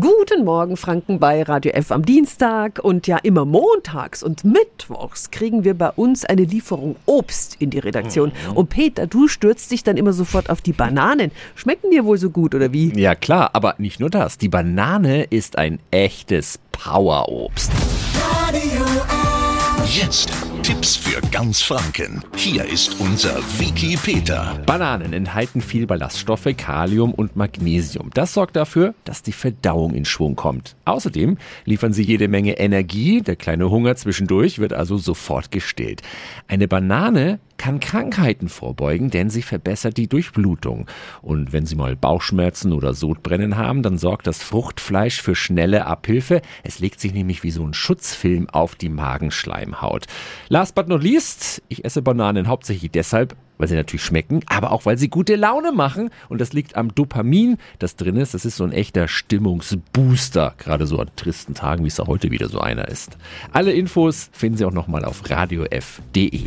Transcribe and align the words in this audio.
Guten 0.00 0.44
Morgen, 0.44 0.76
Franken 0.76 1.18
bei 1.18 1.42
Radio 1.42 1.72
F 1.72 1.90
am 1.90 2.04
Dienstag 2.04 2.78
und 2.80 3.06
ja 3.08 3.16
immer 3.16 3.44
montags 3.44 4.22
und 4.22 4.44
mittwochs 4.44 5.30
kriegen 5.30 5.64
wir 5.64 5.74
bei 5.74 5.90
uns 5.90 6.24
eine 6.24 6.42
Lieferung 6.42 6.94
Obst 7.06 7.56
in 7.58 7.70
die 7.70 7.80
Redaktion. 7.80 8.30
Mhm. 8.50 8.56
Und 8.56 8.68
Peter, 8.68 9.08
du 9.08 9.26
stürzt 9.26 9.72
dich 9.72 9.82
dann 9.82 9.96
immer 9.96 10.12
sofort 10.12 10.50
auf 10.50 10.60
die 10.60 10.72
Bananen. 10.72 11.32
Schmecken 11.56 11.90
dir 11.90 12.04
wohl 12.04 12.18
so 12.18 12.30
gut 12.30 12.54
oder 12.54 12.72
wie? 12.72 12.92
Ja 13.00 13.16
klar, 13.16 13.50
aber 13.54 13.74
nicht 13.78 13.98
nur 13.98 14.10
das. 14.10 14.38
Die 14.38 14.48
Banane 14.48 15.24
ist 15.24 15.58
ein 15.58 15.80
echtes 15.90 16.60
Powerobst. 16.70 17.72
Radio 18.46 18.84
F. 18.84 19.96
Jetzt 20.00 20.30
Tipps 20.62 20.96
für 20.96 21.20
ganz 21.30 21.62
Franken. 21.62 22.22
Hier 22.36 22.64
ist 22.64 23.00
unser 23.00 23.36
Wiki 23.58 23.96
Peter. 23.96 24.60
Bananen 24.66 25.12
enthalten 25.12 25.60
viel 25.60 25.86
Ballaststoffe, 25.86 26.48
Kalium 26.56 27.12
und 27.14 27.36
Magnesium. 27.36 28.10
Das 28.14 28.34
sorgt 28.34 28.56
dafür, 28.56 28.94
dass 29.04 29.22
die 29.22 29.32
Verdauung 29.32 29.94
in 29.94 30.04
Schwung 30.04 30.36
kommt. 30.36 30.76
Außerdem 30.84 31.38
liefern 31.64 31.92
sie 31.92 32.02
jede 32.02 32.28
Menge 32.28 32.58
Energie. 32.58 33.22
Der 33.22 33.36
kleine 33.36 33.70
Hunger 33.70 33.96
zwischendurch 33.96 34.58
wird 34.58 34.72
also 34.72 34.98
sofort 34.98 35.50
gestillt. 35.50 36.02
Eine 36.48 36.68
Banane 36.68 37.40
kann 37.58 37.80
Krankheiten 37.80 38.48
vorbeugen, 38.48 39.10
denn 39.10 39.28
sie 39.28 39.42
verbessert 39.42 39.96
die 39.96 40.08
Durchblutung. 40.08 40.86
Und 41.20 41.52
wenn 41.52 41.66
Sie 41.66 41.76
mal 41.76 41.96
Bauchschmerzen 41.96 42.72
oder 42.72 42.94
Sodbrennen 42.94 43.56
haben, 43.56 43.82
dann 43.82 43.98
sorgt 43.98 44.26
das 44.26 44.42
Fruchtfleisch 44.42 45.20
für 45.20 45.34
schnelle 45.34 45.86
Abhilfe. 45.86 46.40
Es 46.62 46.78
legt 46.78 47.00
sich 47.00 47.12
nämlich 47.12 47.42
wie 47.42 47.50
so 47.50 47.64
ein 47.64 47.74
Schutzfilm 47.74 48.48
auf 48.48 48.74
die 48.74 48.88
Magenschleimhaut. 48.88 50.06
Last 50.48 50.74
but 50.74 50.88
not 50.88 51.02
least, 51.02 51.62
ich 51.68 51.84
esse 51.84 52.00
Bananen 52.00 52.48
hauptsächlich 52.48 52.90
deshalb, 52.90 53.36
weil 53.58 53.68
sie 53.68 53.74
natürlich 53.74 54.04
schmecken, 54.04 54.40
aber 54.46 54.72
auch 54.72 54.86
weil 54.86 54.96
sie 54.96 55.08
gute 55.08 55.36
Laune 55.36 55.72
machen. 55.72 56.10
Und 56.28 56.40
das 56.40 56.52
liegt 56.52 56.76
am 56.76 56.94
Dopamin, 56.94 57.58
das 57.78 57.96
drin 57.96 58.16
ist. 58.16 58.34
Das 58.34 58.44
ist 58.44 58.56
so 58.56 58.64
ein 58.64 58.72
echter 58.72 59.08
Stimmungsbooster, 59.08 60.54
gerade 60.58 60.86
so 60.86 60.98
an 60.98 61.10
tristen 61.16 61.54
Tagen, 61.54 61.84
wie 61.84 61.88
es 61.88 61.96
da 61.96 62.06
heute 62.06 62.30
wieder 62.30 62.48
so 62.48 62.60
einer 62.60 62.88
ist. 62.88 63.18
Alle 63.52 63.72
Infos 63.72 64.30
finden 64.32 64.56
Sie 64.58 64.64
auch 64.64 64.72
nochmal 64.72 65.04
auf 65.04 65.28
radiof.de. 65.28 66.46